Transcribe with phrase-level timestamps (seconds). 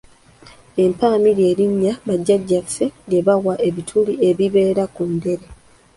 [0.83, 5.45] Empami ly’erinnya bajjajjaffe lye baawa ebituli ebibeera ku ndere.